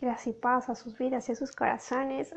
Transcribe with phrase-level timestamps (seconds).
[0.00, 2.32] Gracias y paz a sus vidas y a sus corazones.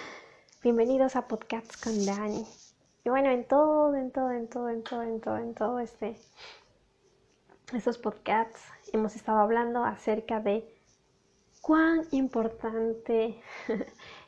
[0.62, 2.46] Bienvenidos a Podcasts con Dani.
[3.04, 6.16] Y bueno, en todo, en todo, en todo, en todo, en todo, en todo este,
[7.74, 8.62] estos podcasts
[8.94, 10.74] hemos estado hablando acerca de
[11.60, 13.42] cuán importante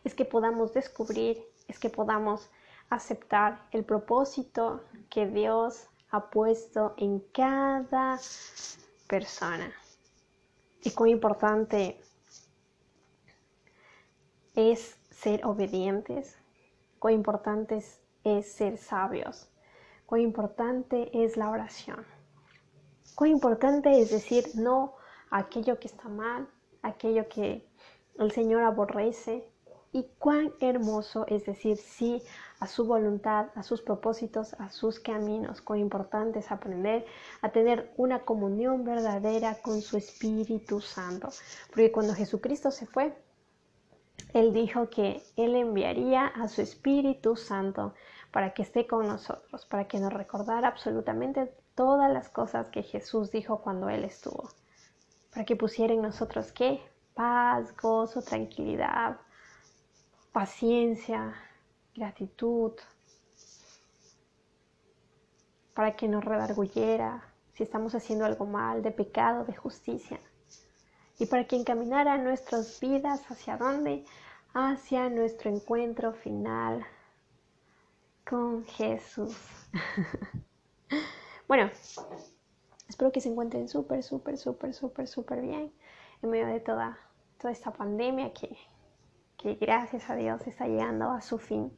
[0.05, 2.51] es que podamos descubrir, es que podamos
[2.91, 8.19] aceptar el propósito que Dios ha puesto en cada
[9.09, 9.73] persona.
[10.83, 11.99] Y cuán importante
[14.55, 16.37] es ser obedientes,
[16.99, 17.83] cuán importante
[18.25, 19.51] es, ser sabios,
[20.07, 22.05] cuán importante es la oración,
[23.15, 24.95] cuán importante es decir no
[25.31, 26.49] a aquello que está mal,
[26.83, 27.69] aquello que
[28.19, 29.49] el Señor aborrece,
[29.95, 32.21] y cuán hermoso es decir sí
[32.59, 35.63] a su voluntad, a sus propósitos, a sus caminos.
[35.63, 37.07] Cuán importante es aprender
[37.43, 41.29] a tener una comunión verdadera con su Espíritu Santo.
[41.69, 43.17] Porque cuando Jesucristo se fue,
[44.35, 47.95] Él dijo que Él enviaría a su Espíritu Santo
[48.33, 53.31] para que esté con nosotros, para que nos recordara absolutamente todas las cosas que Jesús
[53.31, 54.49] dijo cuando Él estuvo.
[55.33, 56.83] Para que pusiera en nosotros qué?
[57.15, 59.21] Paz, gozo, tranquilidad,
[60.33, 61.33] paciencia,
[61.95, 62.73] gratitud,
[65.75, 67.23] para que nos redarguyera
[67.53, 70.19] si estamos haciendo algo mal, de pecado, de justicia,
[71.21, 74.05] y para que encaminara nuestras vidas hacia dónde?
[74.55, 76.87] Hacia nuestro encuentro final
[78.27, 79.37] con Jesús.
[81.49, 81.71] bueno,
[82.89, 85.73] espero que se encuentren súper, súper, súper, súper, súper bien
[86.23, 86.99] en medio de toda,
[87.39, 88.57] toda esta pandemia que
[89.45, 91.71] que gracias a Dios está llegando a su fin.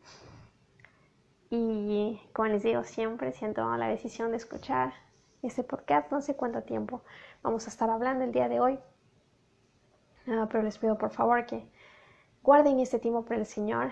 [1.50, 4.92] Y como les digo siempre, si tomado la decisión de escuchar
[5.42, 7.02] este podcast, no sé cuánto tiempo
[7.42, 8.78] vamos a estar hablando el día de hoy,
[10.28, 11.68] ah, pero les pido por favor que
[12.46, 13.90] guarden este tiempo para el Señor.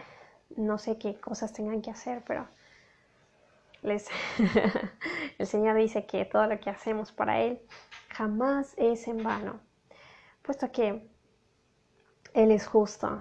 [0.56, 2.46] No sé qué cosas tengan que hacer, pero
[3.82, 4.08] les
[5.38, 7.60] el Señor dice que todo lo que hacemos para Él
[8.10, 9.58] jamás es en vano,
[10.42, 11.04] puesto que
[12.32, 13.20] Él es justo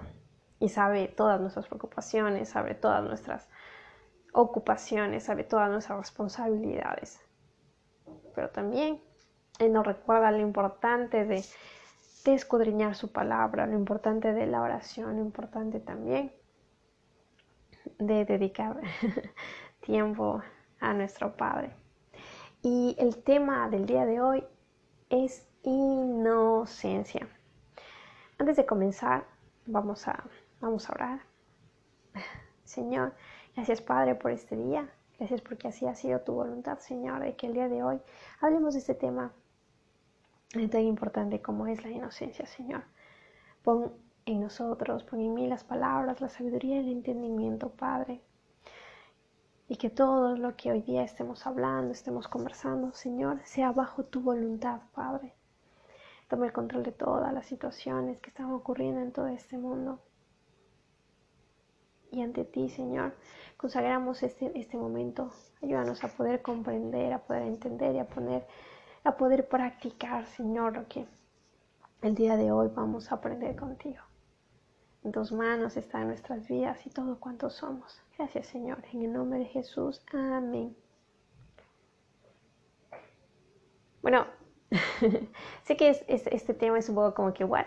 [0.60, 3.48] y sabe todas nuestras preocupaciones, sabe todas nuestras
[4.32, 7.20] ocupaciones, sabe todas nuestras responsabilidades.
[8.36, 9.02] Pero también
[9.58, 11.44] Él nos recuerda lo importante de,
[12.24, 16.32] de escudriñar su palabra, lo importante de la oración, lo importante también
[17.98, 18.80] de dedicar
[19.80, 20.42] tiempo
[20.80, 21.70] a nuestro Padre.
[22.62, 24.44] Y el tema del día de hoy
[25.10, 27.28] es inocencia.
[28.38, 29.24] Antes de comenzar,
[29.66, 30.24] vamos a
[30.64, 31.20] Vamos a orar.
[32.64, 33.12] Señor,
[33.54, 34.88] gracias Padre por este día.
[35.18, 38.00] Gracias porque así ha sido tu voluntad, Señor, de que el día de hoy
[38.40, 39.30] hablemos de este tema
[40.68, 42.84] tan importante como es la inocencia, Señor.
[43.62, 43.92] Pon
[44.26, 48.22] en nosotros, pon en mí las palabras, la sabiduría y el entendimiento, Padre.
[49.68, 54.20] Y que todo lo que hoy día estemos hablando, estemos conversando, Señor, sea bajo tu
[54.20, 55.34] voluntad, Padre.
[56.28, 60.00] Toma el control de todas las situaciones que están ocurriendo en todo este mundo
[62.14, 63.12] y ante ti, Señor,
[63.56, 65.32] consagramos este, este momento.
[65.60, 68.46] Ayúdanos a poder comprender, a poder entender y a, poner,
[69.04, 71.06] a poder practicar, Señor, lo que
[72.02, 74.02] el día de hoy vamos a aprender contigo.
[75.04, 78.00] En tus manos están nuestras vidas y todo cuanto somos.
[78.16, 78.82] Gracias, Señor.
[78.92, 80.02] En el nombre de Jesús.
[80.12, 80.74] Amén.
[84.00, 84.26] Bueno,
[85.64, 87.66] sé que este tema es un poco como que, ¿what?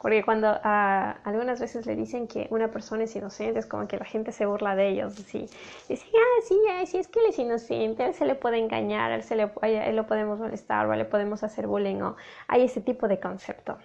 [0.00, 4.04] Porque cuando algunas veces le dicen que una persona es inocente, es como que la
[4.04, 5.14] gente se burla de ellos.
[5.14, 5.46] Sí.
[5.88, 9.24] Dicen, ah, sí, sí, es que él es inocente, él se le puede engañar, él,
[9.24, 12.16] se le, él lo podemos molestar, o le podemos hacer bullying, o
[12.46, 13.78] hay ese tipo de concepto.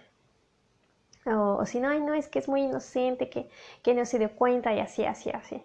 [1.25, 3.50] O, si no, ay, no, es que es muy inocente, que,
[3.81, 5.63] que no se dio cuenta y así, así, así.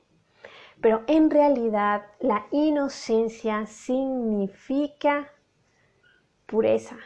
[0.81, 5.31] Pero en realidad la inocencia significa
[6.47, 6.97] pureza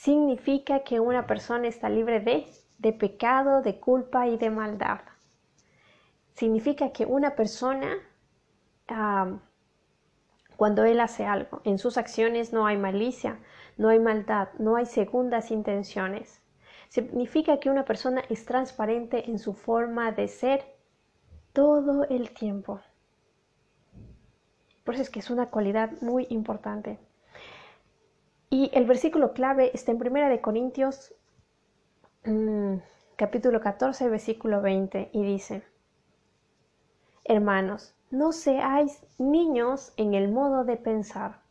[0.00, 2.46] significa que una persona está libre de,
[2.78, 5.00] de pecado, de culpa y de maldad.
[6.32, 7.98] Significa que una persona,
[10.56, 13.40] cuando él hace algo, en sus acciones no hay malicia,
[13.76, 16.40] no hay maldad, no hay segundas intenciones.
[16.88, 20.64] Significa que una persona es transparente en su forma de ser
[21.52, 22.80] todo el tiempo.
[24.82, 26.98] Por eso es que es una cualidad muy importante.
[28.52, 31.14] Y el versículo clave está en 1 de Corintios
[32.24, 32.78] mm,
[33.14, 35.62] capítulo 14, versículo 20 y dice,
[37.24, 41.42] Hermanos, no seáis niños en el modo de pensar,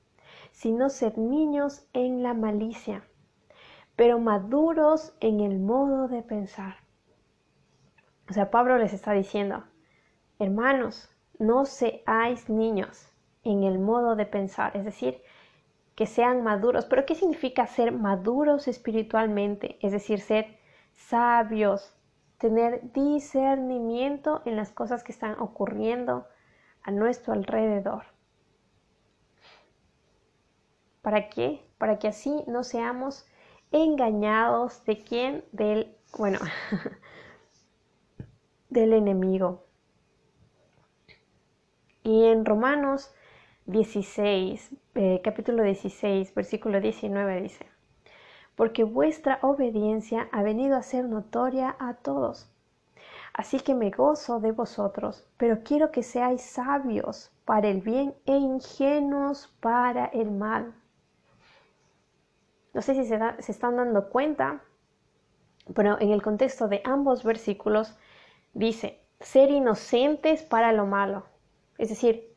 [0.51, 3.03] sino sed niños en la malicia.
[3.95, 6.75] pero maduros en el modo de pensar.
[8.29, 9.63] O sea, Pablo les está diciendo,
[10.39, 13.09] hermanos, no seáis niños
[13.43, 15.21] en el modo de pensar, es decir,
[15.99, 16.85] que sean maduros.
[16.85, 19.77] Pero ¿qué significa ser maduros espiritualmente?
[19.81, 20.57] Es decir, ser
[20.93, 21.93] sabios,
[22.37, 26.25] tener discernimiento en las cosas que están ocurriendo
[26.83, 28.05] a nuestro alrededor.
[31.01, 31.69] ¿Para qué?
[31.77, 33.27] Para que así no seamos
[33.73, 35.43] engañados de quién?
[35.51, 36.39] Del, bueno,
[38.69, 39.65] del enemigo.
[42.03, 43.13] Y en Romanos
[43.69, 47.67] 16, eh, capítulo 16, versículo 19 dice,
[48.55, 52.49] porque vuestra obediencia ha venido a ser notoria a todos.
[53.31, 58.35] Así que me gozo de vosotros, pero quiero que seáis sabios para el bien e
[58.37, 60.73] ingenuos para el mal.
[62.73, 64.63] No sé si se, se están dando cuenta,
[65.75, 67.95] pero en el contexto de ambos versículos
[68.55, 71.25] dice, ser inocentes para lo malo.
[71.77, 72.28] Es decir,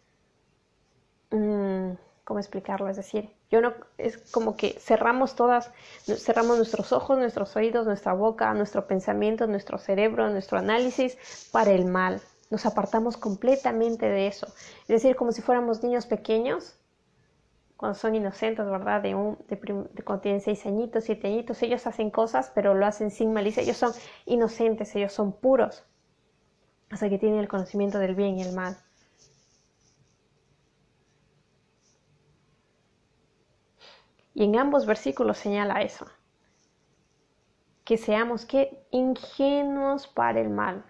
[1.32, 2.88] mm, ¿cómo explicarlo?
[2.88, 5.70] Es decir, yo no, es como que cerramos todas,
[6.05, 11.84] cerramos nuestros ojos, nuestros oídos, nuestra boca, nuestro pensamiento, nuestro cerebro, nuestro análisis para el
[11.84, 12.20] mal.
[12.50, 14.46] Nos apartamos completamente de eso.
[14.82, 16.79] Es decir, como si fuéramos niños pequeños,
[17.76, 19.02] cuando son inocentes, ¿verdad?
[19.02, 19.58] De, un, de,
[20.05, 23.62] cuando tienen seis añitos, siete añitos, ellos hacen cosas, pero lo hacen sin malicia.
[23.62, 23.93] Ellos son
[24.25, 25.85] inocentes, ellos son puros
[26.93, 28.76] hasta que tienen el conocimiento del bien y el mal.
[34.34, 36.06] Y en ambos versículos señala eso,
[37.84, 38.46] que seamos
[38.90, 40.84] ingenuos para el mal.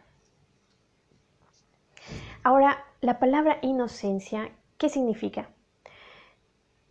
[2.44, 5.48] Ahora, la palabra inocencia, ¿qué significa?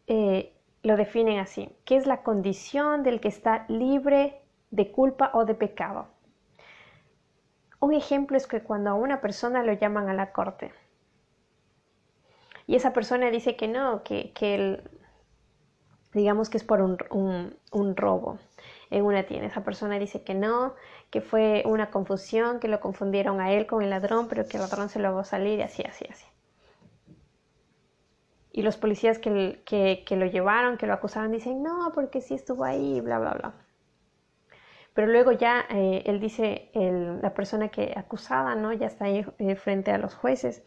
[0.08, 0.54] Eh,
[0.84, 5.56] lo definen así, que es la condición del que está libre de culpa o de
[5.56, 6.08] pecado.
[7.80, 10.72] Un ejemplo es que cuando a una persona lo llaman a la corte
[12.68, 14.82] y esa persona dice que no, que, que
[16.14, 16.98] digamos que es por un,
[17.72, 18.38] un, robo
[18.90, 19.48] en una tienda.
[19.48, 20.74] Esa persona dice que no,
[21.10, 24.64] que fue una confusión, que lo confundieron a él con el ladrón, pero que el
[24.64, 26.26] ladrón se lo va a salir y así, así, así.
[28.54, 32.34] Y los policías que, que, que lo llevaron, que lo acusaron, dicen, no, porque sí
[32.34, 33.54] estuvo ahí, bla, bla, bla.
[34.94, 38.74] Pero luego ya eh, él dice, la persona que acusada, ¿no?
[38.74, 40.64] Ya está ahí eh, frente a los jueces.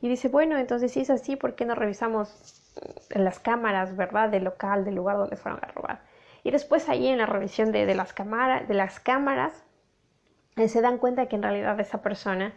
[0.00, 2.63] Y dice, bueno, entonces si es así, ¿por qué no revisamos
[3.10, 4.28] las cámaras, ¿verdad?
[4.28, 6.02] Del local, del lugar donde fueron a robar.
[6.42, 9.64] Y después ahí en la revisión de, las, cámaras, de las cámaras,
[10.56, 12.54] eh, se dan cuenta que en realidad esa persona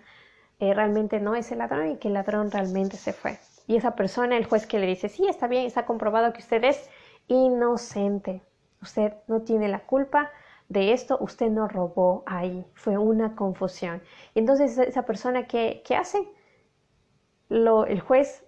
[0.59, 3.37] realmente no es el ladrón y que el ladrón realmente se fue.
[3.67, 6.63] Y esa persona, el juez que le dice, sí, está bien, está comprobado que usted
[6.63, 6.89] es
[7.27, 8.41] inocente.
[8.81, 10.31] Usted no tiene la culpa,
[10.69, 14.01] de esto usted no robó ahí, fue una confusión.
[14.35, 16.27] entonces esa persona que, hace,
[17.49, 18.45] Lo, el juez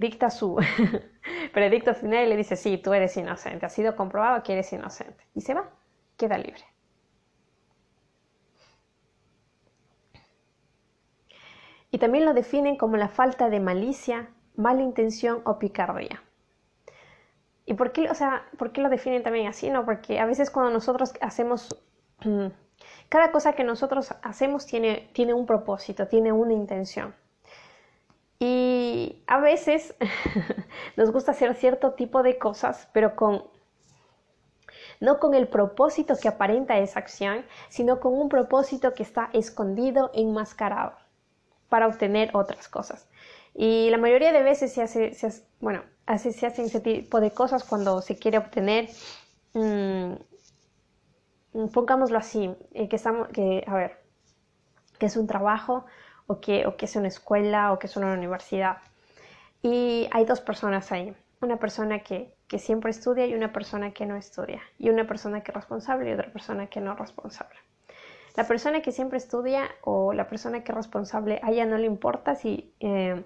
[0.00, 0.56] dicta su
[1.52, 5.24] predicto final y le dice, sí, tú eres inocente, ha sido comprobado que eres inocente.
[5.34, 5.70] Y se va,
[6.16, 6.64] queda libre.
[11.92, 16.20] Y también lo definen como la falta de malicia, mala intención o picardía.
[17.66, 19.70] ¿Y por qué, o sea, por qué lo definen también así?
[19.70, 21.76] No, porque a veces cuando nosotros hacemos,
[23.08, 27.14] cada cosa que nosotros hacemos tiene, tiene un propósito, tiene una intención.
[28.44, 29.94] Y a veces
[30.96, 33.44] nos gusta hacer cierto tipo de cosas, pero con
[34.98, 40.10] no con el propósito que aparenta esa acción, sino con un propósito que está escondido,
[40.12, 40.94] enmascarado,
[41.68, 43.08] para obtener otras cosas.
[43.54, 45.12] Y la mayoría de veces se hace,
[45.60, 45.84] bueno,
[46.18, 48.88] se hacen ese tipo de cosas cuando se quiere obtener,
[49.54, 50.14] mm,
[51.72, 54.02] pongámoslo así, eh, que estamos, que, a ver,
[54.98, 55.84] que es un trabajo
[56.26, 58.78] o que, o que es una escuela o que es una universidad.
[59.62, 64.06] Y hay dos personas ahí, una persona que, que siempre estudia y una persona que
[64.06, 67.56] no estudia, y una persona que es responsable y otra persona que no es responsable.
[68.36, 71.86] La persona que siempre estudia o la persona que es responsable, a ella no le
[71.86, 73.22] importa si eh,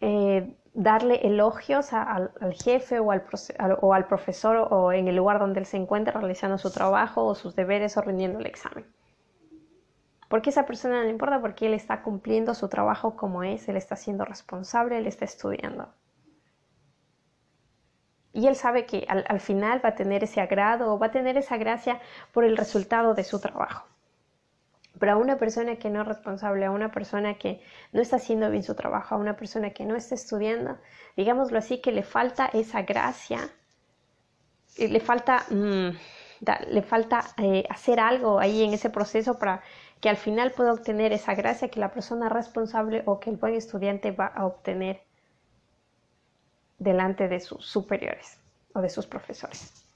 [0.00, 2.30] eh, darle elogios al,
[2.62, 3.24] jefe o al,
[3.80, 7.34] o al, profesor o en el lugar donde él se encuentra realizando su trabajo o
[7.34, 8.84] sus deberes o rindiendo el examen.
[10.28, 13.76] Porque esa persona no le importa porque él está cumpliendo su trabajo como es, él
[13.76, 15.88] está siendo responsable, él está estudiando.
[18.32, 21.38] Y él sabe que al final va a tener ese agrado o va a tener
[21.38, 22.00] esa gracia
[22.32, 23.86] por el resultado de su trabajo.
[24.98, 27.60] Pero a una persona que no es responsable, a una persona que
[27.92, 30.78] no está haciendo bien su trabajo, a una persona que no está estudiando,
[31.16, 33.50] digámoslo así, que le falta esa gracia,
[34.78, 35.88] le falta, mm,
[36.70, 39.62] le falta eh, hacer algo ahí en ese proceso para
[40.00, 43.54] que al final pueda obtener esa gracia que la persona responsable o que el buen
[43.54, 45.02] estudiante va a obtener
[46.78, 48.38] delante de sus superiores
[48.74, 49.86] o de sus profesores.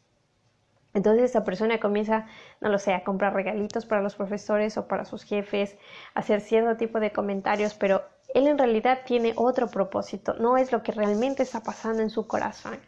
[0.93, 2.27] Entonces esa persona comienza,
[2.61, 5.77] no lo sé, a comprar regalitos para los profesores o para sus jefes,
[6.15, 8.03] hacer cierto tipo de comentarios, pero
[8.35, 12.27] él en realidad tiene otro propósito, no es lo que realmente está pasando en su
[12.27, 12.79] corazón.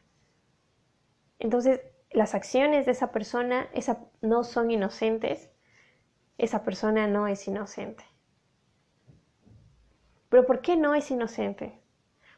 [1.39, 5.51] Entonces las acciones de esa persona esa, no son inocentes,
[6.39, 8.05] esa persona no es inocente.
[10.29, 11.79] Pero ¿por qué no es inocente?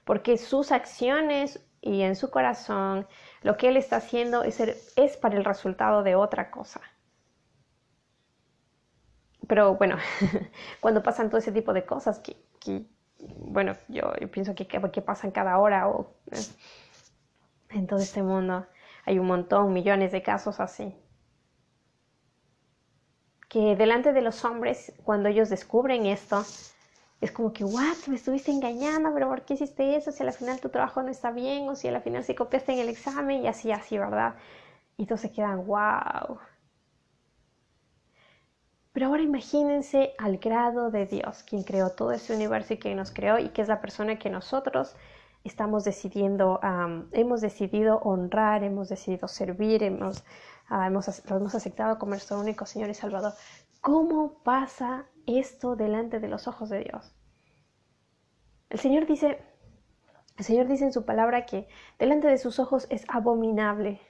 [0.04, 3.06] Porque sus acciones y en su corazón
[3.42, 4.60] lo que él está haciendo es,
[4.96, 6.80] es para el resultado de otra cosa.
[9.46, 9.96] Pero bueno,
[10.80, 12.86] cuando pasan todo ese tipo de cosas que,
[13.18, 16.38] bueno, yo, pienso que, que, pasan cada hora o eh,
[17.70, 18.66] en todo este mundo
[19.04, 20.96] hay un montón, millones de casos así.
[23.54, 26.42] Que delante de los hombres, cuando ellos descubren esto,
[27.20, 30.11] es como que, what, me estuviste engañando, pero ¿por qué hiciste eso?
[30.11, 32.80] Si al final tu trabajo no está bien, o si al final si copiaste en
[32.80, 34.34] el examen, y así, así, ¿verdad?
[34.96, 36.38] Y se quedan, wow.
[38.92, 43.12] Pero ahora imagínense al grado de Dios, quien creó todo este universo y quien nos
[43.12, 44.96] creó, y que es la persona que nosotros
[45.44, 46.58] estamos decidiendo,
[47.12, 50.25] hemos decidido honrar, hemos decidido servir, hemos,
[50.71, 53.33] uh, hemos, hemos aceptado como nuestro único Señor y Salvador.
[53.80, 57.14] ¿Cómo pasa esto delante de los ojos de Dios?
[58.71, 59.38] El Señor dice,
[60.37, 61.68] el Señor dice en su palabra que
[61.99, 64.00] delante de sus ojos es abominable.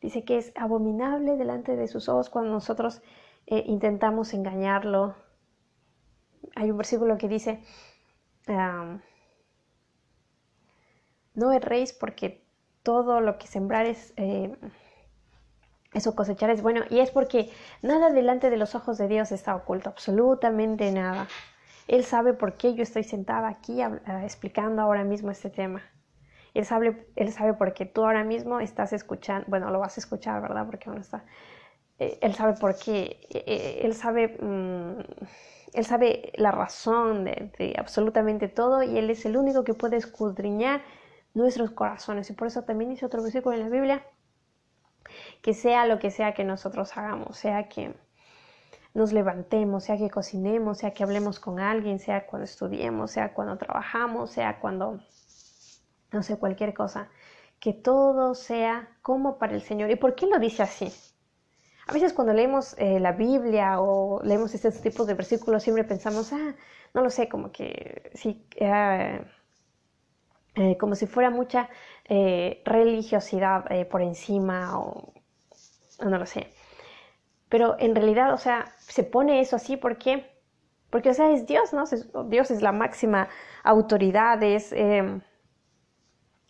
[0.00, 3.02] Dice que es abominable delante de sus ojos cuando nosotros
[3.46, 5.16] eh, intentamos engañarlo.
[6.54, 7.64] Hay un versículo que dice,
[11.34, 12.44] no erréis porque
[12.82, 14.56] todo lo que sembrar es, eh,
[15.94, 16.82] eso cosechar es bueno.
[16.90, 17.50] Y es porque
[17.82, 21.28] nada delante de los ojos de Dios está oculto, absolutamente nada.
[21.86, 23.80] Él sabe por qué yo estoy sentada aquí
[24.22, 25.82] explicando ahora mismo este tema.
[26.54, 30.00] Él sabe, él sabe por qué tú ahora mismo estás escuchando, bueno, lo vas a
[30.00, 30.66] escuchar, ¿verdad?
[30.66, 31.24] Porque aún está.
[31.98, 35.00] Eh, él sabe por qué, eh, eh, él sabe, mm,
[35.74, 39.96] él sabe la razón de, de, absolutamente todo y él es el único que puede
[39.96, 40.82] escudriñar
[41.34, 42.30] nuestros corazones.
[42.30, 44.04] Y por eso también dice otro versículo en la Biblia,
[45.42, 47.94] que sea lo que sea que nosotros hagamos, sea que
[48.94, 53.56] nos levantemos, sea que cocinemos, sea que hablemos con alguien, sea cuando estudiemos, sea cuando
[53.56, 55.00] trabajamos, sea cuando,
[56.12, 57.08] no sé, cualquier cosa,
[57.60, 59.90] que todo sea como para el Señor.
[59.90, 60.92] ¿Y por qué lo dice así?
[61.86, 66.32] A veces cuando leemos eh, la Biblia o leemos estos tipos de versículos siempre pensamos,
[66.34, 66.54] ah,
[66.92, 69.24] no lo sé, como que sí, eh,
[70.54, 71.68] eh, como si fuera mucha
[72.64, 75.12] religiosidad por encima o
[75.98, 76.50] no lo sé.
[77.48, 80.26] Pero en realidad, o sea, se pone eso así porque,
[80.90, 81.84] porque o sea, es Dios, ¿no?
[82.28, 83.28] Dios es la máxima
[83.64, 85.20] autoridad, es, em,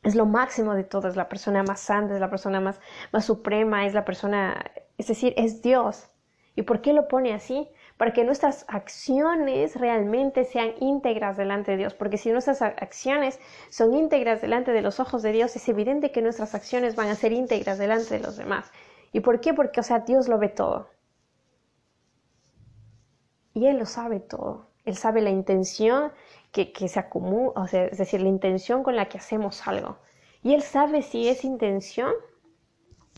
[0.02, 2.81] es lo máximo de todo, es la persona más santa, es la persona más,
[3.12, 4.64] más suprema, es la persona,
[4.97, 6.11] es decir, es Dios.
[6.57, 7.69] ¿Y por qué lo pone así?
[7.97, 11.95] Para que nuestras acciones realmente sean íntegras delante de Dios.
[11.95, 13.38] Porque si nuestras acciones
[13.71, 17.14] son íntegras delante de los ojos de Dios, es evidente que nuestras acciones van a
[17.14, 18.73] ser íntegras delante de los demás.
[19.12, 19.55] ¿Y por qué?
[19.55, 20.88] Porque, o sea, Dios lo ve todo.
[23.55, 24.69] Y Él lo sabe todo.
[24.85, 26.12] Él sabe la intención
[26.53, 29.99] que, se acumula, o sea, es decir, la intención con la que hacemos algo.
[30.43, 32.12] Y Él sabe si es intención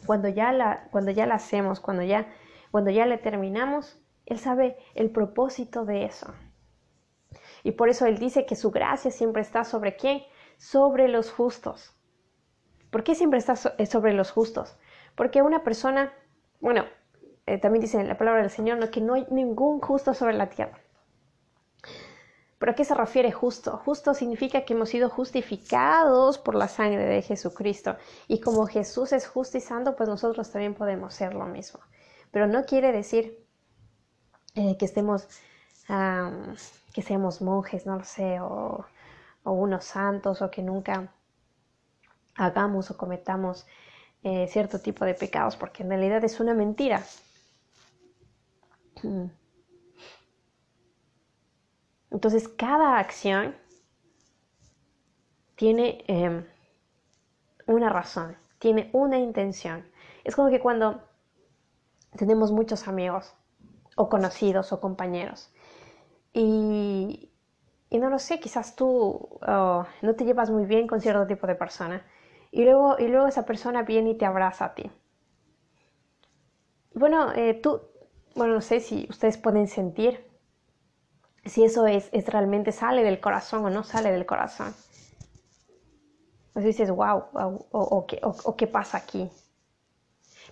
[0.06, 2.26] cuando ya la, cuando ya la hacemos, cuando ya,
[2.70, 3.99] cuando ya le terminamos.
[4.26, 6.32] Él sabe el propósito de eso.
[7.62, 10.23] Y por eso Él dice que su gracia siempre está sobre quién?
[10.56, 11.94] Sobre los justos.
[12.90, 14.76] ¿Por qué siempre está sobre los justos?
[15.20, 16.14] Porque una persona,
[16.62, 16.86] bueno,
[17.44, 20.80] eh, también dice la palabra del Señor que no hay ningún justo sobre la tierra.
[22.58, 23.76] ¿Pero a qué se refiere justo?
[23.84, 27.98] Justo significa que hemos sido justificados por la sangre de Jesucristo.
[28.28, 31.80] Y como Jesús es justo y santo, pues nosotros también podemos ser lo mismo.
[32.30, 33.46] Pero no quiere decir
[34.54, 35.28] eh, que estemos,
[36.94, 38.86] que seamos monjes, no lo sé, o
[39.44, 41.12] unos santos, o que nunca
[42.36, 43.66] hagamos o cometamos
[44.22, 47.02] eh, cierto tipo de pecados, porque en realidad es una mentira.
[52.10, 53.54] Entonces, cada acción
[55.56, 56.44] tiene em,
[57.66, 59.86] una razón, tiene una intención.
[60.24, 61.02] Es como que cuando
[62.16, 63.34] tenemos muchos amigos,
[63.96, 65.50] o conocidos, o compañeros,
[66.32, 67.30] y,
[67.90, 71.46] y no lo sé, quizás tú oh, no te llevas muy bien con cierto tipo
[71.46, 72.04] de persona,
[72.50, 74.90] y luego, y luego esa persona viene y te abraza a ti.
[76.95, 77.80] Bueno, eh, tú,
[78.35, 80.28] bueno, no sé si ustedes pueden sentir
[81.45, 84.75] si eso es, es, realmente sale del corazón o no sale del corazón.
[86.52, 88.07] Pues dices, wow, o, o,
[88.45, 89.30] o, qué pasa aquí.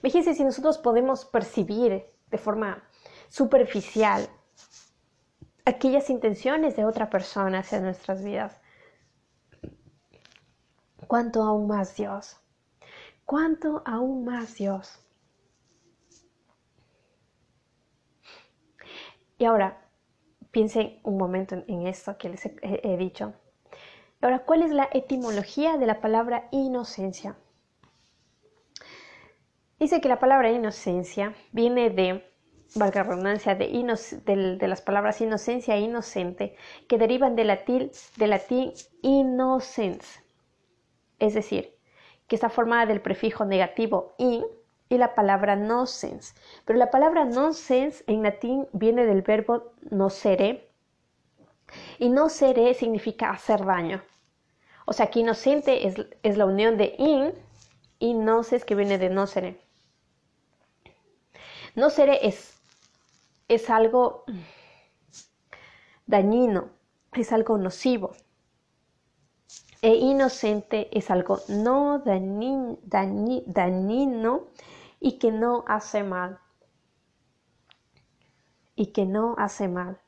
[0.01, 2.83] Fíjense si nosotros podemos percibir de forma
[3.29, 4.29] superficial
[5.65, 8.59] aquellas intenciones de otra persona hacia nuestras vidas.
[11.09, 12.37] ¿Cuánto aún más Dios?
[13.25, 15.01] ¿Cuánto aún más Dios?
[19.39, 19.89] Y ahora,
[20.51, 23.33] piensen un momento en esto que les he, dicho.
[24.21, 27.39] Ahora, ¿cuál es la etimología de la palabra inocencia?
[29.81, 32.31] Dice que la palabra inocencia viene de,
[32.75, 33.67] valga redundancia, de,
[34.59, 36.55] de, las palabras inocencia e inocente,
[36.87, 40.23] que derivan del latín, de latín innocens,
[41.19, 41.75] es decir,
[42.27, 44.45] que está formada del prefijo negativo in
[44.89, 46.35] y la palabra nocens.
[46.65, 50.71] Pero la palabra nonsense en latín viene del verbo nocere
[51.99, 54.03] y nocere significa hacer daño.
[54.87, 57.35] O sea que inocente es, es la unión de in
[57.99, 59.61] y nocens que viene de nocere.
[61.75, 62.59] Nocere es,
[63.49, 64.25] es algo
[66.07, 66.71] dañino,
[67.13, 68.15] es algo nocivo.
[69.81, 72.79] E inocente es algo no dañino
[74.99, 76.41] y que no hace mal.
[78.75, 80.01] Y que no hace mal.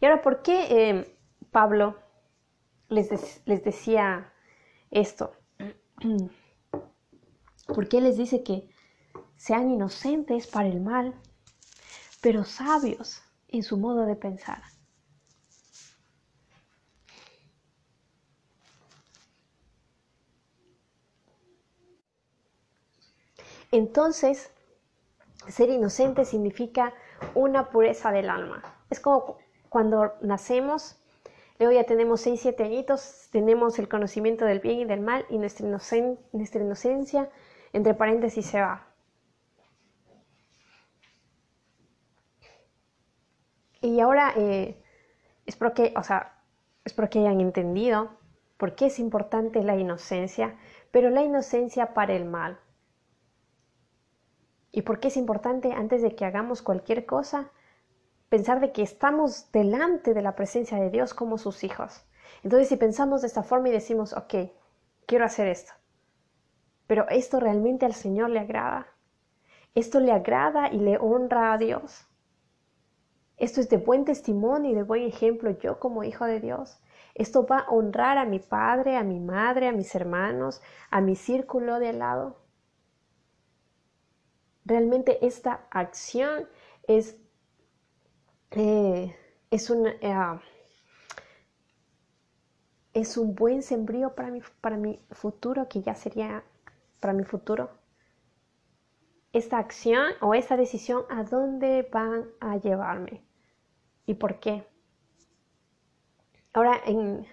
[0.00, 1.16] Y ahora, ¿por qué eh,
[1.52, 1.96] Pablo
[2.88, 4.32] les, les decía
[4.90, 5.32] esto?
[7.66, 8.68] ¿Por qué les dice que
[9.36, 11.14] sean inocentes para el mal,
[12.20, 14.73] pero sabios en su modo de pensar?
[23.74, 24.52] Entonces,
[25.48, 26.94] ser inocente significa
[27.34, 28.62] una pureza del alma.
[28.88, 30.96] Es como cuando nacemos,
[31.58, 35.38] luego ya tenemos 6, 7 añitos, tenemos el conocimiento del bien y del mal y
[35.38, 37.28] nuestra, inocencia,
[37.72, 38.86] entre paréntesis, se va.
[43.80, 44.80] Y ahora eh,
[45.46, 46.40] espero o sea,
[46.84, 48.10] espero que hayan entendido
[48.56, 50.56] por qué es importante la inocencia,
[50.92, 52.60] pero la inocencia para el mal.
[54.76, 57.52] ¿Y por qué es importante antes de que hagamos cualquier cosa
[58.28, 62.04] pensar de que estamos delante de la presencia de Dios como sus hijos?
[62.42, 64.50] Entonces si pensamos de esta forma y decimos, ok,
[65.06, 65.72] quiero hacer esto,
[66.88, 68.88] pero esto realmente al Señor le agrada,
[69.76, 72.08] esto le agrada y le honra a Dios.
[73.36, 76.80] Esto es de buen testimonio y de buen ejemplo yo como hijo de Dios.
[77.14, 81.14] Esto va a honrar a mi padre, a mi madre, a mis hermanos, a mi
[81.14, 82.43] círculo de al lado.
[84.64, 86.48] Realmente esta acción
[86.86, 87.16] es,
[88.52, 89.14] eh,
[89.50, 90.40] es, un, eh,
[92.94, 96.44] es un buen sembrío para mi, para mi futuro, que ya sería
[97.00, 97.70] para mi futuro.
[99.32, 103.22] Esta acción o esta decisión, ¿a dónde van a llevarme?
[104.06, 104.66] ¿Y por qué?
[106.52, 107.26] Ahora, en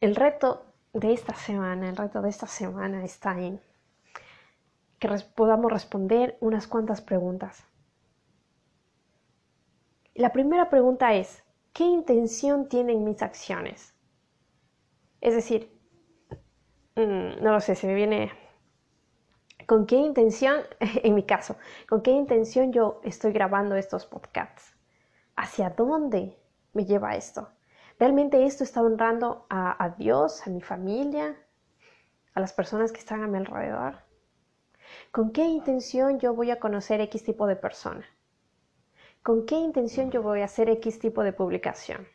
[0.00, 3.60] el reto de esta semana, el reto de esta semana está en
[4.98, 7.64] que podamos responder unas cuantas preguntas.
[10.14, 13.94] La primera pregunta es, ¿qué intención tienen mis acciones?
[15.20, 15.76] Es decir,
[16.94, 18.30] mm, no lo sé, se me viene...
[19.66, 21.56] ¿Con qué intención, en mi caso,
[21.88, 24.76] con qué intención yo estoy grabando estos podcasts?
[25.36, 26.38] ¿Hacia dónde
[26.74, 27.48] me lleva esto?
[27.98, 31.36] ¿Realmente esto está honrando a, a Dios, a mi familia,
[32.34, 33.96] a las personas que están a mi alrededor?
[35.14, 38.04] ¿Con qué intención yo voy a conocer X tipo de persona?
[39.22, 42.08] ¿Con qué intención yo voy a hacer X tipo de publicación?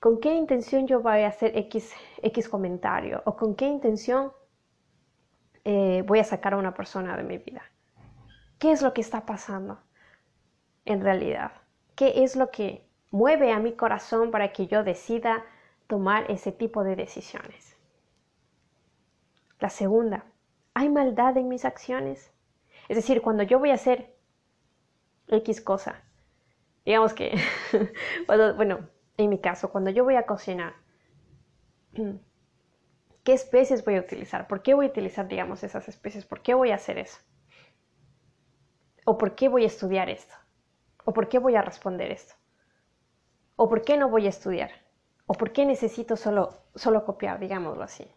[0.00, 3.22] ¿Con qué intención yo voy a hacer X, X comentario?
[3.24, 4.32] ¿O con qué intención
[5.64, 7.62] eh, voy a sacar a una persona de mi vida?
[8.58, 9.80] ¿Qué es lo que está pasando
[10.84, 11.52] en realidad?
[11.94, 15.46] ¿Qué es lo que mueve a mi corazón para que yo decida
[15.86, 17.78] tomar ese tipo de decisiones?
[19.58, 20.26] La segunda,
[20.80, 22.32] ¿Hay maldad en mis acciones?
[22.88, 24.16] Es decir, cuando yo voy a hacer
[25.28, 26.02] X cosa,
[26.86, 27.38] digamos que,
[28.56, 28.88] bueno,
[29.18, 30.72] en mi caso, cuando yo voy a cocinar,
[33.24, 34.48] ¿qué especies voy a utilizar?
[34.48, 36.24] ¿Por qué voy a utilizar, digamos, esas especies?
[36.24, 37.18] ¿Por qué voy a hacer eso?
[39.04, 40.34] ¿O por qué voy a estudiar esto?
[41.04, 42.36] ¿O por qué voy a responder esto?
[43.56, 44.70] ¿O por qué no voy a estudiar?
[45.26, 48.10] ¿O por qué necesito solo, solo copiar, digámoslo así?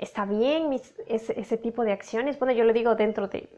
[0.00, 2.38] ¿Está bien ese, tipo de acciones?
[2.38, 3.50] Bueno, yo lo digo dentro de,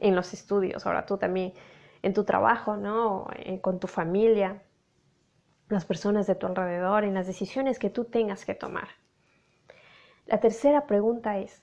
[0.00, 1.54] en los estudios, ahora tú también,
[2.02, 3.28] en tu trabajo, ¿no?
[3.36, 4.60] Eh, con tu familia,
[5.68, 8.88] las personas de tu alrededor, en las decisiones que tú tengas que tomar.
[10.26, 11.62] La tercera pregunta es,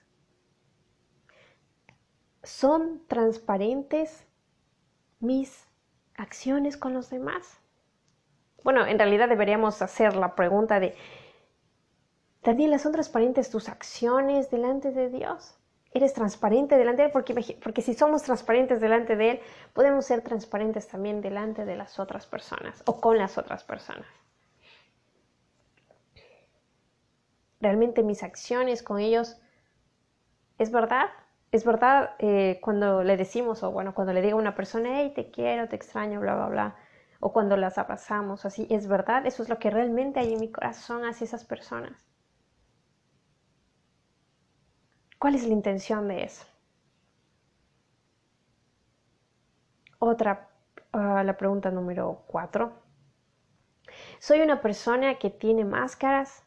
[2.42, 4.26] ¿son transparentes
[5.20, 5.68] mis
[6.16, 7.60] acciones con los demás?
[8.64, 10.96] Bueno, en realidad deberíamos hacer la pregunta de,
[12.46, 15.58] Daniela, ¿son transparentes tus acciones delante de Dios?
[15.92, 17.12] ¿Eres transparente delante de Él?
[17.12, 19.40] Porque, porque si somos transparentes delante de Él,
[19.74, 24.06] podemos ser transparentes también delante de las otras personas o con las otras personas.
[27.60, 29.38] ¿Realmente mis acciones con ellos
[30.60, 31.08] es verdad?
[31.52, 35.14] Es verdad eh, cuando le decimos, o bueno, cuando le digo a una persona, hey,
[35.16, 36.76] te quiero, te extraño, bla, bla, bla,
[37.20, 39.26] o cuando las abrazamos, así, ¿es verdad?
[39.26, 42.06] Eso es lo que realmente hay en mi corazón hacia esas personas.
[45.26, 46.46] ¿Cuál es la intención de eso?
[49.98, 50.52] Otra,
[50.92, 52.74] ah, la pregunta número cuatro.
[54.20, 56.44] ¿Soy una persona que tiene máscaras?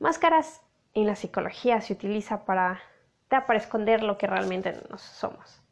[0.00, 0.62] Máscaras
[0.94, 2.80] en la psicología se utiliza para
[3.28, 5.62] para esconder lo que realmente no somos.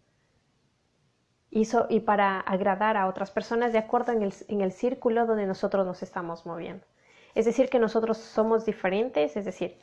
[1.51, 5.47] Y, y para agradar a otras personas de acuerdo en el, en el círculo donde
[5.47, 6.87] nosotros nos estamos moviendo.
[7.35, 9.81] Es decir, que nosotros somos diferentes, es decir,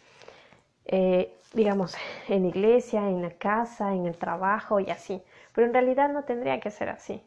[0.91, 1.95] eh, digamos,
[2.28, 5.21] en iglesia, en la casa, en el trabajo y así.
[5.54, 7.23] Pero en realidad no tendría que ser así.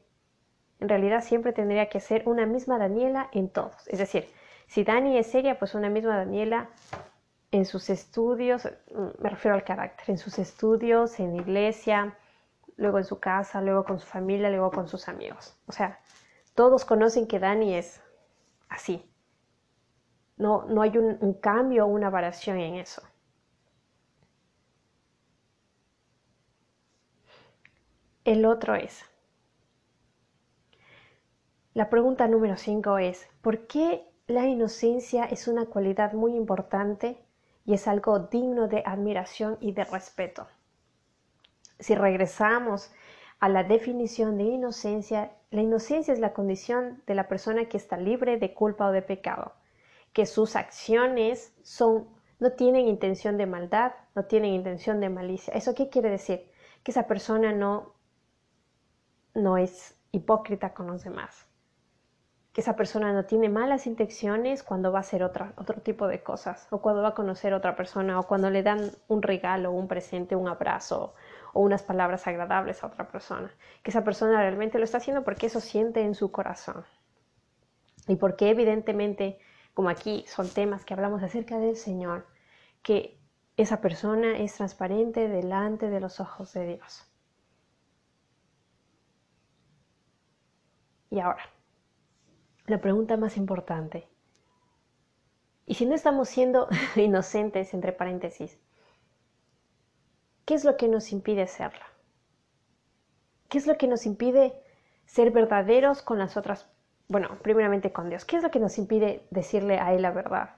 [0.81, 3.87] En realidad siempre tendría que ser una misma Daniela en todos.
[3.87, 4.29] Es decir,
[4.66, 6.70] si Dani es seria, pues una misma Daniela
[7.53, 8.68] en sus estudios,
[9.20, 12.16] me refiero al carácter, en sus estudios, en la iglesia,
[12.77, 15.57] luego en su casa, luego con su familia, luego con sus amigos.
[15.66, 16.01] O sea,
[16.57, 18.01] todos conocen que Dani es
[18.68, 19.09] así.
[20.37, 23.03] No, no hay un, un cambio o una variación en eso.
[28.24, 29.04] El otro es,
[31.74, 37.18] la pregunta número 5 es, ¿por qué la inocencia es una cualidad muy importante
[37.64, 40.46] y es algo digno de admiración y de respeto.
[41.78, 42.92] Si regresamos
[43.40, 47.96] a la definición de inocencia, la inocencia es la condición de la persona que está
[47.96, 49.52] libre de culpa o de pecado,
[50.12, 52.08] que sus acciones son
[52.38, 55.54] no tienen intención de maldad, no tienen intención de malicia.
[55.54, 56.50] ¿Eso qué quiere decir?
[56.82, 57.94] Que esa persona no
[59.35, 61.47] no es hipócrita con los demás
[62.53, 66.23] que esa persona no tiene malas intenciones cuando va a hacer otra, otro tipo de
[66.23, 69.73] cosas, o cuando va a conocer a otra persona, o cuando le dan un regalo,
[69.73, 71.14] un presente, un abrazo,
[71.55, 73.51] o unas palabras agradables a otra persona.
[73.83, 76.85] Que esa persona realmente lo está haciendo porque eso siente en su corazón.
[78.07, 79.38] Y porque evidentemente,
[79.73, 82.27] como aquí son temas que hablamos acerca del Señor,
[82.83, 83.18] que
[83.57, 87.12] esa persona es transparente delante de los ojos de Dios.
[91.12, 91.42] Y ahora,
[92.64, 94.09] la pregunta más importante.
[95.66, 98.59] Y si no estamos siendo inocentes, entre paréntesis,
[100.46, 101.85] ¿qué es lo que nos impide serlo?
[103.51, 104.55] ¿Qué es lo que nos impide
[105.05, 106.66] ser verdaderos con las otras,
[107.09, 108.25] bueno, primeramente con Dios?
[108.25, 110.57] ¿Qué es lo que nos impide decirle a Él la verdad?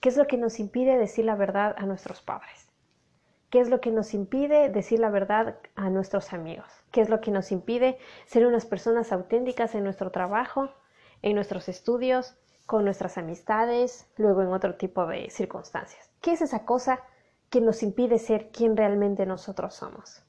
[0.00, 2.67] ¿Qué es lo que nos impide decir la verdad a nuestros padres?
[3.50, 6.66] ¿Qué es lo que nos impide decir la verdad a nuestros amigos?
[6.90, 10.70] ¿Qué es lo que nos impide ser unas personas auténticas en nuestro trabajo,
[11.22, 12.36] en nuestros estudios,
[12.68, 16.10] con nuestras amistades, luego en otro tipo de circunstancias.
[16.20, 17.00] ¿Qué es esa cosa
[17.48, 20.22] que nos impide ser quien realmente nosotros somos?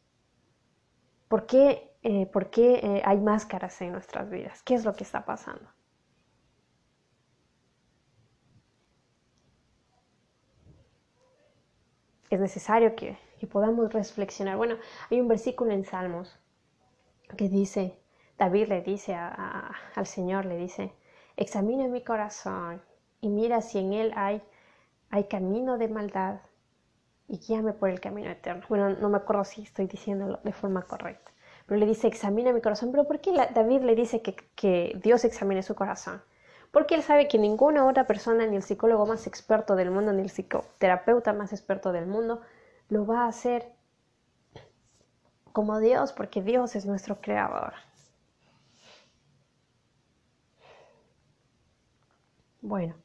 [1.28, 4.64] ¿Por qué, eh, por qué eh, hay máscaras en nuestras vidas?
[4.64, 5.70] ¿Qué es lo que está pasando?
[12.30, 14.58] Es necesario que, que podamos reflexionar.
[14.58, 14.76] Bueno,
[15.10, 16.38] hay un versículo en Salmos
[17.38, 17.98] que dice,
[18.38, 20.94] David le dice al Señor, le dice,
[21.38, 22.82] examina mi corazón
[23.22, 24.42] y mira si en él hay,
[25.10, 26.40] hay camino de maldad
[27.28, 28.64] y guíame por el camino eterno.
[28.70, 31.32] Bueno, no me acuerdo si estoy diciéndolo de forma correcta,
[31.66, 32.92] pero le dice, examina mi corazón.
[32.92, 36.22] Pero ¿por qué David le dice que, que Dios examine su corazón?
[36.72, 40.22] Porque él sabe que ninguna otra persona, ni el psicólogo más experto del mundo, ni
[40.22, 42.42] el psicoterapeuta más experto del mundo,
[42.90, 43.72] lo va a hacer
[45.52, 47.74] como Dios, porque Dios es nuestro creador.
[52.62, 52.96] Bueno,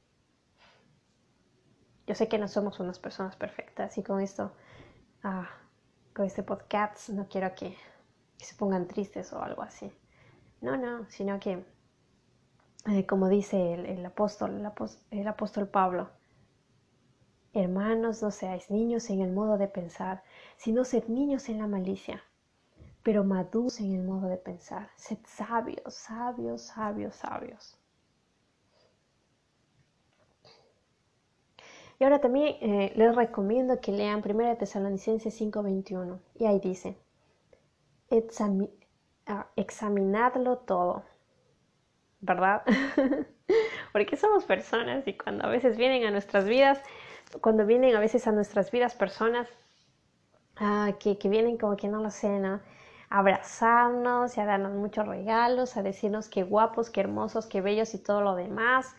[2.07, 4.53] yo sé que no somos unas personas perfectas y con esto,
[5.23, 5.49] ah,
[6.15, 7.77] con este podcast, no quiero que,
[8.37, 9.91] se pongan tristes o algo así.
[10.61, 11.65] No, no, sino que
[12.87, 14.63] eh, como dice el, apóstol,
[15.11, 16.11] el, Pablo,
[17.55, 20.23] hermanos, no seáis niños en el modo de pensar,
[20.57, 22.23] sino sed niños en la malicia,
[23.03, 27.79] pero maduros en el modo de pensar, sed sabios, sabios, sabios, sabios.
[31.99, 36.21] Y ahora también eh, les recomiendo que lean 1 Tesalonicenses 5:21.
[36.35, 36.99] Y ahí dice,
[39.27, 41.05] ah, examinadlo todo,
[42.25, 42.63] ¿verdad?
[43.93, 46.81] Porque somos personas y cuando a veces vienen a nuestras vidas,
[47.41, 49.49] cuando vienen a veces a nuestras vidas personas
[50.57, 52.61] ah, que, que, vienen como que no lo sé, ¿no?
[53.11, 57.95] A abrazarnos y a darnos muchos regalos, a decirnos qué guapos, qué hermosos, qué bellos
[57.95, 58.97] y todo lo demás.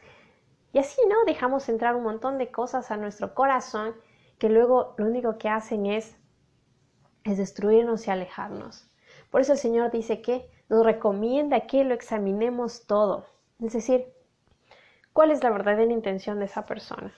[0.71, 1.15] Y así, ¿no?
[1.25, 3.95] Dejamos entrar un montón de cosas a nuestro corazón
[4.37, 6.15] que luego lo único que hacen es,
[7.23, 8.87] es destruirnos y alejarnos.
[9.31, 13.25] Por eso el Señor dice que nos recomienda que lo examinemos todo.
[13.59, 14.13] Es decir,
[15.13, 17.13] ¿cuál es la verdadera intención de esa persona?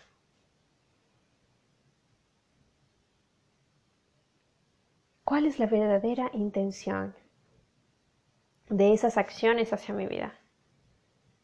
[5.24, 7.14] ¿Cuál es la verdadera intención
[8.70, 10.34] de esas acciones hacia mi vida?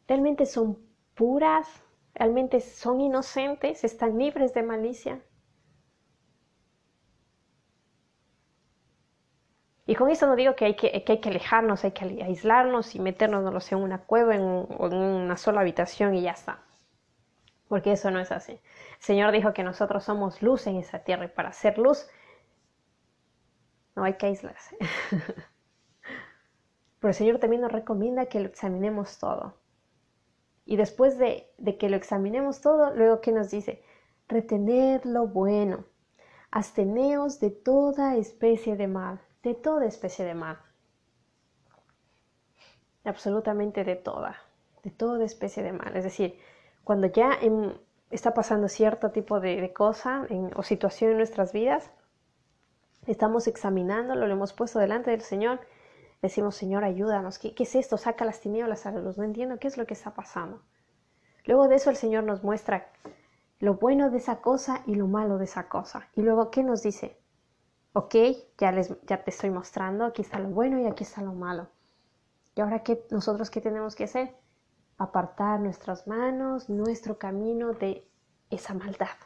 [0.06, 0.78] ¿Realmente son
[1.14, 5.20] puras realmente son inocentes, están libres de malicia.
[9.86, 13.00] Y con eso no digo que hay que, hay que alejarnos, hay que aislarnos y
[13.00, 16.60] meternos, no lo sé, en una cueva o en una sola habitación y ya está.
[17.68, 18.58] Porque eso no es así.
[18.98, 22.08] Señor dijo que nosotros somos luz en esa tierra y para ser luz
[23.94, 24.76] no hay que aislarse.
[27.00, 29.54] Pero el Señor también nos recomienda que lo examinemos todo.
[30.64, 33.82] Y después de, que lo examinemos todo, luego que nos dice,
[34.28, 35.84] retener lo bueno,
[36.50, 40.58] absteneos de toda especie de mal, de toda especie de mal.
[43.04, 44.36] Absolutamente de toda,
[44.82, 45.96] de toda especie de mal.
[45.96, 46.40] Es decir,
[46.82, 47.38] cuando ya
[48.10, 50.26] está pasando cierto tipo de, cosa
[50.56, 51.90] o situación en nuestras vidas,
[53.06, 55.60] estamos examinándolo, lo hemos puesto delante del Señor
[56.24, 57.38] Decimos, Señor, ayúdanos.
[57.38, 57.98] ¿Qué, es esto?
[57.98, 59.18] Saca las tinieblas a la luz.
[59.18, 60.62] No entiendo qué es lo que está pasando.
[61.44, 62.90] Luego de eso el Señor nos muestra
[63.60, 66.08] lo bueno de esa cosa y lo malo de esa cosa.
[66.16, 67.18] Y luego, ¿qué nos dice?
[67.96, 68.16] Ok,
[68.58, 71.68] ya, les, ya te estoy mostrando, aquí está lo bueno y aquí está lo malo.
[72.56, 74.34] ¿Y ahora qué, nosotros qué tenemos que hacer?
[74.98, 78.04] Apartar nuestras manos, nuestro camino de
[78.50, 79.16] esa maldad.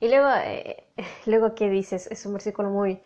[0.00, 0.86] Y luego, eh,
[1.24, 2.06] luego ¿qué dices?
[2.10, 3.02] Es un versículo muy,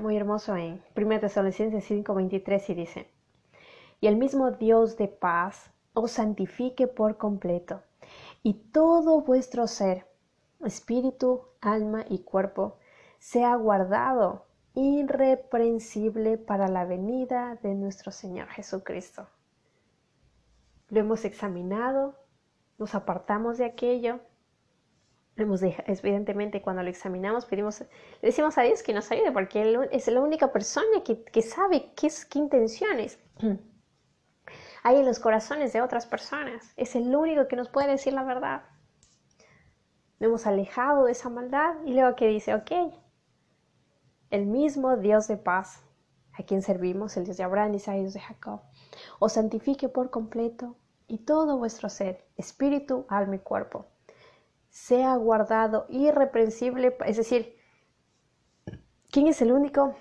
[0.00, 3.10] muy hermoso en 1 Tesalonicenses 5:23 y dice,
[4.00, 7.82] y el mismo Dios de paz os santifique por completo,
[8.42, 10.06] y todo vuestro ser,
[10.64, 12.78] espíritu, alma y cuerpo,
[13.18, 19.28] sea guardado irreprensible para la venida de nuestro Señor Jesucristo.
[20.88, 22.14] Lo hemos examinado,
[22.78, 24.20] nos apartamos de aquello
[25.38, 27.84] evidentemente cuando lo examinamos pedimos,
[28.22, 32.08] decimos a Dios que nos ayude porque Él es la única persona que, sabe qué,
[32.08, 33.20] es, qué intenciones
[34.82, 36.72] hay en los corazones de otras personas.
[36.76, 38.62] Es el único que nos puede decir la verdad.
[40.18, 42.70] Nos hemos alejado de esa maldad y luego que dice, ok,
[44.30, 45.82] el mismo Dios de paz
[46.32, 48.60] a quien servimos, el Dios de Abraham, Isaac y de Jacob,
[49.18, 50.76] os santifique por completo
[51.06, 53.86] y todo vuestro ser, espíritu, alma y cuerpo
[54.70, 57.56] sea guardado irreprensible, es decir,
[59.10, 59.94] ¿quién es el único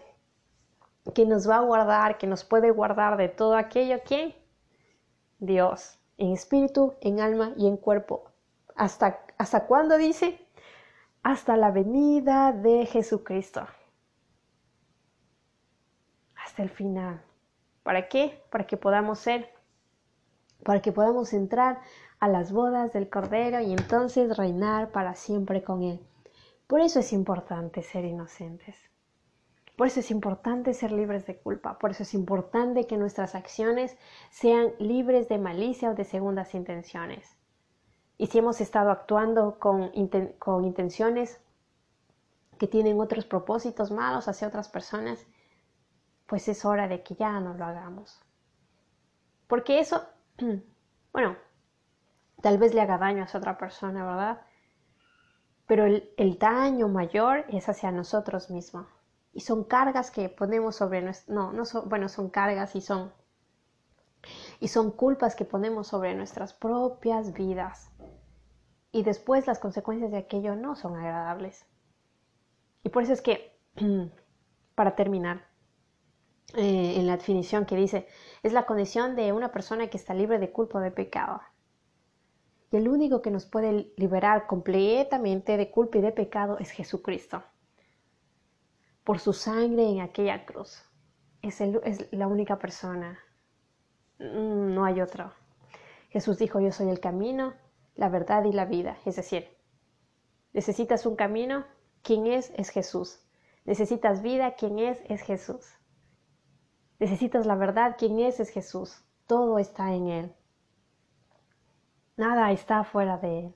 [1.13, 3.97] que nos va a guardar, que nos puede guardar de todo aquello?
[4.05, 4.35] ¿Quién?
[5.39, 8.31] Dios, en espíritu, en alma y en cuerpo.
[8.77, 10.39] ¿Hasta, hasta cuándo dice?
[11.23, 13.67] Hasta la venida de Jesucristo.
[16.35, 17.21] Hasta el final.
[17.81, 18.43] ¿Para qué?
[18.51, 19.51] Para que podamos ser,
[20.63, 21.81] para que podamos entrar
[22.19, 25.99] a las bodas del Cordero y entonces reinar para siempre con Él.
[26.67, 28.75] Por eso es importante ser inocentes.
[29.75, 31.79] Por eso es importante ser libres de culpa.
[31.79, 33.97] Por eso es importante que nuestras acciones
[34.29, 37.36] sean libres de malicia o de segundas intenciones.
[38.17, 41.39] Y si hemos estado actuando con, intenciones
[42.57, 45.25] que tienen otros propósitos malos hacia otras personas,
[46.25, 48.19] pues es hora de que ya no lo hagamos.
[49.47, 50.03] Porque eso,
[51.13, 51.37] bueno,
[52.41, 54.41] tal vez le haga daño a esa otra persona, ¿verdad?
[55.67, 58.87] Pero el, daño mayor es hacia nosotros mismos.
[59.33, 63.11] Y son cargas que ponemos sobre no, no son, bueno, son cargas y son,
[64.59, 67.91] y son culpas que ponemos sobre nuestras propias vidas.
[68.91, 71.65] Y después las consecuencias de aquello no son agradables.
[72.83, 73.59] Y por eso es que,
[74.75, 75.47] para terminar,
[76.55, 78.07] eh, en la definición que dice,
[78.41, 81.41] es la condición de una persona que está libre de culpa o de pecado.
[82.71, 87.43] Y el único que nos puede liberar completamente de culpa y de pecado es Jesucristo.
[89.03, 90.83] Por su sangre en aquella cruz.
[91.41, 93.19] Es, es la única persona.
[94.19, 95.33] Mm, no hay otro.
[96.09, 97.53] Jesús dijo, yo soy el camino,
[97.97, 98.97] la verdad y la vida.
[99.05, 99.49] Es decir,
[100.53, 101.65] necesitas un camino,
[102.03, 102.51] ¿quién es?
[102.55, 103.19] Es Jesús.
[103.65, 105.01] Necesitas vida, ¿quién es?
[105.09, 105.67] Es Jesús.
[106.99, 108.39] Necesitas la verdad, ¿quién es?
[108.39, 109.03] Es Jesús.
[109.25, 110.35] Todo está en Él.
[112.15, 113.55] Nada está fuera de Él.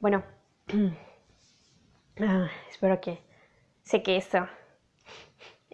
[0.00, 0.22] Bueno,
[2.20, 3.22] ah, espero que
[3.82, 4.46] sé que esto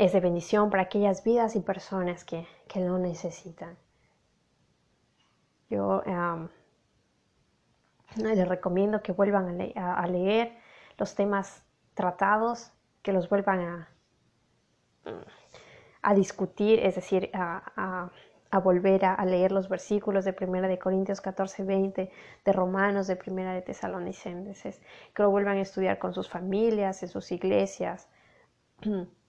[0.00, 3.76] es de bendición para aquellas vidas y personas que, lo necesitan.
[5.68, 6.02] Yo
[8.16, 10.56] les recomiendo que vuelvan a, leer
[10.96, 13.88] los temas tratados, que los vuelvan a,
[16.00, 18.10] a discutir, es decir, a,
[18.64, 22.10] volver a, leer los versículos de 1 de Corintios 14, 20,
[22.46, 24.80] de Romanos, de 1 de Tesalonicenses,
[25.14, 28.08] que lo vuelvan a estudiar con sus familias, en sus iglesias.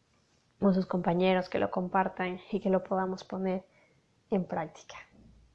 [0.61, 3.65] con sus compañeros, que lo compartan y que lo podamos poner
[4.29, 4.95] en práctica.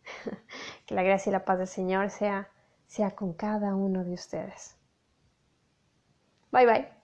[0.86, 2.48] que la gracia y la paz del Señor sea,
[2.86, 4.76] sea con cada uno de ustedes.
[6.50, 6.95] Bye bye.